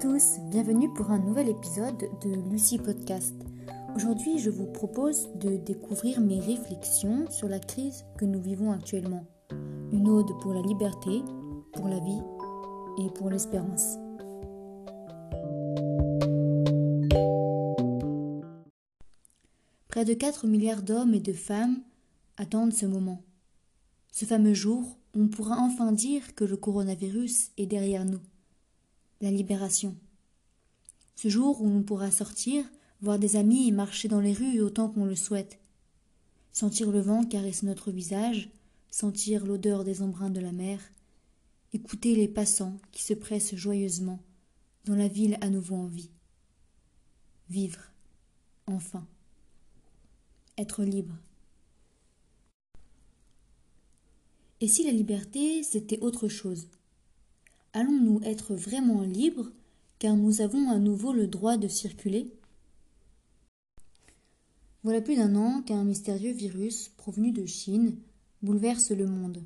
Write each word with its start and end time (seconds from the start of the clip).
tous, 0.00 0.38
bienvenue 0.50 0.88
pour 0.94 1.10
un 1.10 1.18
nouvel 1.18 1.50
épisode 1.50 2.08
de 2.22 2.50
Lucie 2.50 2.78
Podcast. 2.78 3.34
Aujourd'hui, 3.94 4.38
je 4.38 4.48
vous 4.48 4.64
propose 4.64 5.28
de 5.34 5.58
découvrir 5.58 6.22
mes 6.22 6.40
réflexions 6.40 7.30
sur 7.30 7.48
la 7.48 7.58
crise 7.58 8.06
que 8.16 8.24
nous 8.24 8.40
vivons 8.40 8.72
actuellement. 8.72 9.26
Une 9.92 10.08
ode 10.08 10.30
pour 10.40 10.54
la 10.54 10.62
liberté, 10.62 11.20
pour 11.74 11.86
la 11.86 11.98
vie 11.98 12.22
et 12.98 13.10
pour 13.10 13.28
l'espérance. 13.28 13.98
Près 19.88 20.06
de 20.06 20.14
4 20.14 20.46
milliards 20.46 20.82
d'hommes 20.82 21.12
et 21.12 21.20
de 21.20 21.34
femmes 21.34 21.82
attendent 22.38 22.72
ce 22.72 22.86
moment. 22.86 23.22
Ce 24.12 24.24
fameux 24.24 24.54
jour 24.54 24.96
on 25.14 25.28
pourra 25.28 25.58
enfin 25.58 25.92
dire 25.92 26.34
que 26.34 26.44
le 26.44 26.56
coronavirus 26.56 27.50
est 27.58 27.66
derrière 27.66 28.06
nous 28.06 28.20
la 29.20 29.30
libération. 29.30 29.96
Ce 31.16 31.28
jour 31.28 31.60
où 31.60 31.68
on 31.68 31.82
pourra 31.82 32.10
sortir, 32.10 32.64
voir 33.02 33.18
des 33.18 33.36
amis 33.36 33.68
et 33.68 33.72
marcher 33.72 34.08
dans 34.08 34.20
les 34.20 34.32
rues 34.32 34.60
autant 34.60 34.88
qu'on 34.88 35.04
le 35.04 35.16
souhaite. 35.16 35.58
Sentir 36.52 36.90
le 36.90 37.00
vent 37.00 37.24
caresser 37.24 37.66
notre 37.66 37.90
visage, 37.90 38.50
sentir 38.90 39.46
l'odeur 39.46 39.84
des 39.84 40.02
embruns 40.02 40.30
de 40.30 40.40
la 40.40 40.52
mer, 40.52 40.80
écouter 41.72 42.16
les 42.16 42.28
passants 42.28 42.76
qui 42.92 43.02
se 43.02 43.14
pressent 43.14 43.54
joyeusement 43.54 44.20
dans 44.84 44.96
la 44.96 45.08
ville 45.08 45.38
à 45.40 45.50
nouveau 45.50 45.76
en 45.76 45.86
vie. 45.86 46.10
Vivre, 47.48 47.80
enfin. 48.66 49.06
Être 50.56 50.84
libre. 50.84 51.14
Et 54.60 54.68
si 54.68 54.84
la 54.84 54.92
liberté, 54.92 55.62
c'était 55.62 56.00
autre 56.00 56.28
chose? 56.28 56.68
Allons-nous 57.72 58.20
être 58.24 58.56
vraiment 58.56 59.02
libres 59.02 59.52
car 60.00 60.16
nous 60.16 60.40
avons 60.40 60.70
à 60.70 60.78
nouveau 60.78 61.12
le 61.12 61.28
droit 61.28 61.56
de 61.56 61.68
circuler? 61.68 62.34
Voilà 64.82 65.00
plus 65.00 65.14
d'un 65.14 65.36
an 65.36 65.62
qu'un 65.62 65.84
mystérieux 65.84 66.32
virus 66.32 66.88
provenu 66.96 67.30
de 67.30 67.46
Chine 67.46 67.96
bouleverse 68.42 68.90
le 68.90 69.06
monde. 69.06 69.44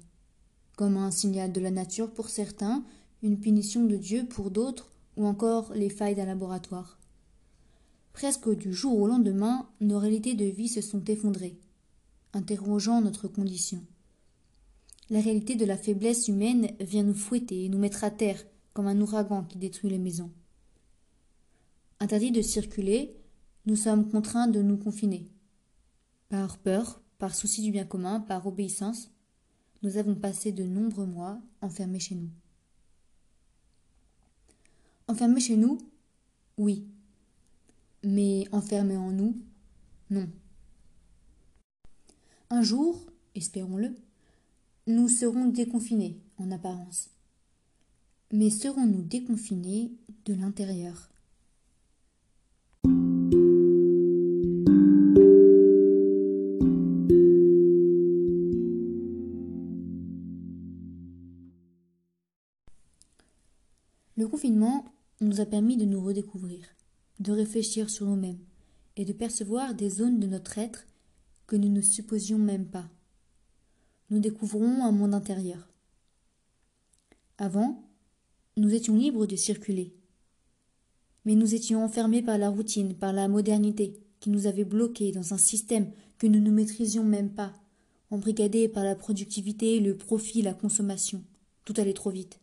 Comme 0.77 0.97
un 0.97 1.11
signal 1.11 1.53
de 1.53 1.61
la 1.61 1.71
nature 1.71 2.13
pour 2.13 2.31
certains, 2.31 2.83
une 3.23 3.39
punition 3.39 3.85
de 3.85 3.97
Dieu 3.97 4.25
pour 4.27 4.51
d'autres, 4.51 4.91
ou 5.17 5.27
encore 5.27 5.75
les 5.75 5.91
failles 5.91 6.15
d'un 6.15 6.25
laboratoire. 6.25 6.99
Presque 8.13 8.49
du 8.57 8.73
jour 8.73 8.99
au 8.99 9.07
lendemain, 9.07 9.69
nos 9.81 9.99
réalités 9.99 10.35
de 10.35 10.47
vie 10.47 10.69
se 10.69 10.81
sont 10.81 11.05
effondrées, 11.05 11.59
interrogeant 12.33 13.01
notre 13.01 13.29
condition. 13.29 13.83
La 15.11 15.21
réalité 15.21 15.55
de 15.55 15.67
la 15.67 15.77
faiblesse 15.77 16.29
humaine 16.29 16.71
vient 16.81 17.03
nous 17.03 17.15
fouetter 17.15 17.65
et 17.65 17.69
nous 17.69 17.79
mettre 17.79 18.05
à 18.05 18.11
terre 18.11 18.43
comme 18.73 18.87
un 18.87 19.01
ouragan 19.01 19.45
qui 19.45 19.59
détruit 19.59 19.91
les 19.91 19.99
maisons. 19.99 20.33
Interdit 22.01 22.33
de 22.33 22.41
circuler, 22.41 23.17
nous 23.67 23.77
sommes 23.77 24.11
contraints 24.11 24.49
de 24.49 24.63
nous 24.63 24.79
confiner. 24.79 25.29
Par 26.31 26.59
peur, 26.59 27.03
par 27.19 27.35
souci 27.35 27.63
du 27.63 27.71
bien 27.71 27.85
commun, 27.85 28.21
par 28.21 28.47
obéissance, 28.47 29.11
nous 29.83 29.99
avons 29.99 30.15
passé 30.15 30.53
de 30.53 30.65
nombreux 30.65 31.07
mois 31.07 31.41
enfermés 31.61 32.01
chez 32.01 32.15
nous. 32.15 32.31
Enfermés 35.07 35.41
chez 35.41 35.57
nous 35.57 35.79
Oui. 36.57 36.87
Mais 38.03 38.47
enfermés 38.53 38.97
en 38.97 39.13
nous 39.13 39.37
Non. 40.11 40.29
Un 42.49 42.63
jour, 42.63 43.07
espérons-le, 43.35 43.95
nous 44.87 45.09
serons 45.09 45.47
déconfinés 45.47 46.21
en 46.37 46.51
apparence. 46.51 47.09
Mais 48.33 48.51
serons-nous 48.51 49.01
déconfinés 49.01 49.93
de 50.27 50.35
l'intérieur? 50.35 51.09
Le 64.17 64.29
confinement 64.29 64.85
nous 65.23 65.41
a 65.41 65.47
permis 65.47 65.79
de 65.79 65.87
nous 65.87 66.05
redécouvrir, 66.05 66.63
de 67.21 67.33
réfléchir 67.33 67.89
sur 67.89 68.07
nous-mêmes 68.07 68.39
et 68.97 69.07
de 69.07 69.15
percevoir 69.15 69.75
des 69.75 69.89
zones 69.89 70.21
de 70.21 70.27
notre 70.27 70.59
être 70.59 70.87
que 71.47 71.57
nous 71.57 71.71
ne 71.71 71.81
supposions 71.81 72.39
même 72.39 72.67
pas 72.67 72.91
nous 74.15 74.21
découvrons 74.21 74.85
un 74.85 74.93
monde 74.93 75.13
intérieur. 75.13 75.69
Avant, 77.37 77.83
nous 78.57 78.73
étions 78.73 78.95
libres 78.95 79.27
de 79.27 79.35
circuler. 79.35 79.93
Mais 81.25 81.35
nous 81.35 81.57
étions 81.57 81.83
enfermés 81.83 82.23
par 82.23 82.39
la 82.39 82.49
routine, 82.49 82.95
par 82.95 83.13
la 83.13 83.27
modernité, 83.27 83.99
qui 84.21 84.31
nous 84.31 84.47
avait 84.47 84.65
bloqués 84.65 85.11
dans 85.11 85.35
un 85.35 85.37
système 85.37 85.91
que 86.19 86.29
nous 86.29 86.39
ne 86.39 86.53
maîtrisions 86.53 87.03
même 87.03 87.31
pas, 87.31 87.55
embrigadés 88.13 88.69
par 88.69 88.85
la 88.85 88.95
productivité, 88.95 89.81
le 89.81 89.97
profit, 89.97 90.43
la 90.43 90.55
consommation. 90.55 91.25
Tout 91.65 91.75
allait 91.79 91.93
trop 91.93 92.11
vite. 92.11 92.39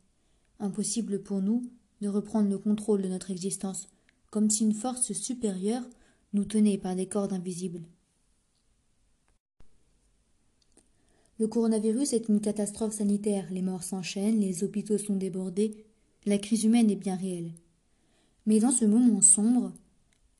Impossible 0.60 1.24
pour 1.24 1.42
nous 1.42 1.64
de 2.02 2.10
reprendre 2.10 2.50
le 2.50 2.58
contrôle 2.58 3.02
de 3.02 3.08
notre 3.08 3.32
existence, 3.32 3.88
comme 4.30 4.50
si 4.50 4.66
une 4.66 4.74
force 4.74 5.14
supérieure 5.14 5.84
nous 6.34 6.44
tenait 6.44 6.78
par 6.78 6.98
des 6.98 7.08
cordes 7.08 7.32
invisibles. 7.32 7.84
Le 11.42 11.48
coronavirus 11.48 12.14
est 12.14 12.30
une 12.30 12.40
catastrophe 12.40 12.94
sanitaire, 12.94 13.48
les 13.50 13.64
morts 13.64 13.82
s'enchaînent, 13.82 14.40
les 14.40 14.64
hôpitaux 14.64 15.00
sont 15.00 15.16
débordés, 15.16 15.76
la 16.28 16.38
crise 16.38 16.66
humaine 16.66 16.92
est 16.92 16.96
bien 16.96 17.16
réelle. 17.16 17.54
Mais 18.46 18.60
dans 18.60 18.70
ce 18.70 18.86
moment 18.86 19.22
sombre, 19.22 19.74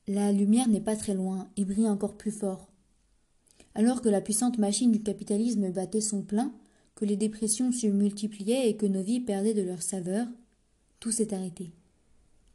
la 0.06 0.30
lumière 0.30 0.68
n'est 0.68 0.80
pas 0.80 0.94
très 0.94 1.14
loin 1.14 1.50
et 1.56 1.64
brille 1.64 1.88
encore 1.88 2.16
plus 2.16 2.30
fort. 2.30 2.68
Alors 3.74 4.00
que 4.00 4.08
la 4.08 4.20
puissante 4.20 4.58
machine 4.58 4.92
du 4.92 5.02
capitalisme 5.02 5.72
battait 5.72 6.00
son 6.00 6.22
plein, 6.22 6.52
que 6.94 7.04
les 7.04 7.16
dépressions 7.16 7.72
se 7.72 7.88
multipliaient 7.88 8.68
et 8.68 8.76
que 8.76 8.86
nos 8.86 9.02
vies 9.02 9.18
perdaient 9.18 9.54
de 9.54 9.62
leur 9.62 9.82
saveur, 9.82 10.28
tout 11.00 11.10
s'est 11.10 11.34
arrêté. 11.34 11.72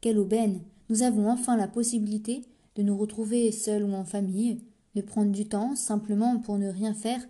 Quelle 0.00 0.18
aubaine 0.18 0.62
Nous 0.88 1.02
avons 1.02 1.28
enfin 1.28 1.58
la 1.58 1.68
possibilité 1.68 2.46
de 2.76 2.82
nous 2.82 2.96
retrouver 2.96 3.52
seuls 3.52 3.84
ou 3.84 3.92
en 3.92 4.06
famille, 4.06 4.62
de 4.94 5.02
prendre 5.02 5.32
du 5.32 5.46
temps 5.46 5.76
simplement 5.76 6.38
pour 6.38 6.56
ne 6.56 6.70
rien 6.70 6.94
faire 6.94 7.20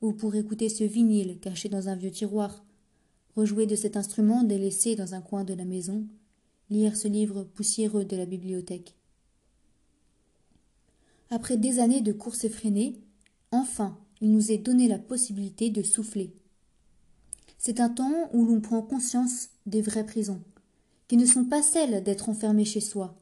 ou 0.00 0.12
pour 0.12 0.34
écouter 0.34 0.68
ce 0.68 0.84
vinyle 0.84 1.38
caché 1.40 1.68
dans 1.68 1.88
un 1.88 1.96
vieux 1.96 2.10
tiroir, 2.10 2.64
rejouer 3.36 3.66
de 3.66 3.76
cet 3.76 3.96
instrument 3.96 4.42
délaissé 4.42 4.96
dans 4.96 5.14
un 5.14 5.20
coin 5.20 5.44
de 5.44 5.54
la 5.54 5.64
maison, 5.64 6.06
lire 6.70 6.96
ce 6.96 7.08
livre 7.08 7.44
poussiéreux 7.44 8.04
de 8.04 8.16
la 8.16 8.26
bibliothèque. 8.26 8.94
Après 11.30 11.56
des 11.56 11.78
années 11.78 12.00
de 12.00 12.12
courses 12.12 12.44
effrénées, 12.44 13.00
enfin 13.50 13.98
il 14.20 14.32
nous 14.32 14.50
est 14.50 14.58
donné 14.58 14.88
la 14.88 14.98
possibilité 14.98 15.70
de 15.70 15.82
souffler. 15.82 16.34
C'est 17.58 17.80
un 17.80 17.88
temps 17.88 18.30
où 18.32 18.44
l'on 18.44 18.60
prend 18.60 18.82
conscience 18.82 19.50
des 19.66 19.82
vraies 19.82 20.06
prisons, 20.06 20.42
qui 21.06 21.16
ne 21.16 21.26
sont 21.26 21.44
pas 21.44 21.62
celles 21.62 22.02
d'être 22.02 22.28
enfermé 22.28 22.64
chez 22.64 22.80
soi, 22.80 23.20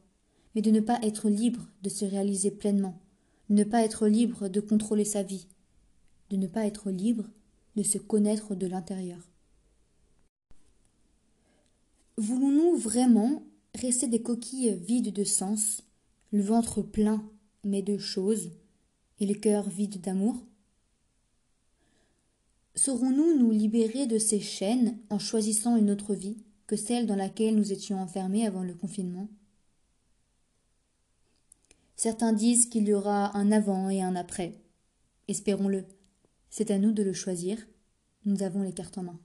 mais 0.55 0.61
de 0.61 0.71
ne 0.71 0.79
pas 0.79 0.99
être 1.03 1.29
libre 1.29 1.67
de 1.83 1.89
se 1.89 2.05
réaliser 2.05 2.51
pleinement, 2.51 2.99
ne 3.49 3.63
pas 3.63 3.83
être 3.83 4.07
libre 4.07 4.47
de 4.47 4.59
contrôler 4.59 5.05
sa 5.05 5.23
vie, 5.23 5.47
de 6.29 6.37
ne 6.37 6.47
pas 6.47 6.65
être 6.65 6.91
libre 6.91 7.25
de 7.75 7.83
se 7.83 7.97
connaître 7.97 8.55
de 8.55 8.65
l'intérieur. 8.65 9.29
Voulons-nous 12.17 12.75
vraiment 12.75 13.43
rester 13.75 14.07
des 14.07 14.23
coquilles 14.23 14.75
vides 14.75 15.13
de 15.13 15.23
sens, 15.23 15.83
le 16.31 16.41
ventre 16.41 16.81
plein 16.81 17.23
mais 17.63 17.83
de 17.83 17.97
choses, 17.97 18.51
et 19.19 19.25
le 19.25 19.35
cœur 19.35 19.69
vide 19.69 20.01
d'amour? 20.01 20.35
Saurons-nous 22.75 23.37
nous 23.37 23.51
libérer 23.51 24.07
de 24.07 24.17
ces 24.17 24.39
chaînes 24.39 24.97
en 25.09 25.19
choisissant 25.19 25.75
une 25.75 25.91
autre 25.91 26.15
vie 26.15 26.37
que 26.65 26.75
celle 26.75 27.05
dans 27.05 27.15
laquelle 27.15 27.55
nous 27.55 27.71
étions 27.71 27.99
enfermés 27.99 28.45
avant 28.45 28.63
le 28.63 28.73
confinement? 28.73 29.27
Certains 31.95 32.33
disent 32.33 32.67
qu'il 32.67 32.87
y 32.87 32.93
aura 32.93 33.35
un 33.37 33.51
avant 33.51 33.89
et 33.89 34.01
un 34.01 34.15
après. 34.15 34.53
Espérons-le. 35.27 35.85
C'est 36.49 36.71
à 36.71 36.77
nous 36.77 36.91
de 36.91 37.03
le 37.03 37.13
choisir. 37.13 37.57
Nous 38.25 38.43
avons 38.43 38.61
les 38.61 38.73
cartes 38.73 38.97
en 38.97 39.03
main. 39.03 39.19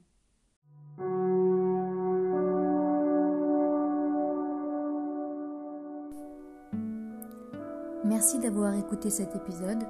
Merci 8.04 8.38
d'avoir 8.38 8.74
écouté 8.74 9.10
cet 9.10 9.34
épisode. 9.34 9.84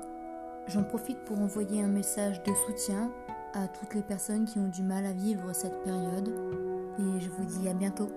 J'en 0.69 0.85
profite 0.85 1.19
pour 1.25 1.41
envoyer 1.41 1.83
un 1.83 1.89
message 1.89 2.43
de 2.43 2.53
soutien 2.67 3.13
à 3.53 3.69
toutes 3.69 3.95
les 3.95 4.03
personnes 4.03 4.45
qui 4.45 4.59
ont 4.59 4.69
du 4.69 4.83
mal 4.83 5.05
à 5.05 5.13
vivre 5.13 5.53
cette 5.53 5.83
période 5.83 6.29
et 6.99 7.21
je 7.21 7.29
vous 7.31 7.45
dis 7.45 7.69
à 7.69 7.75
bientôt. 7.75 8.09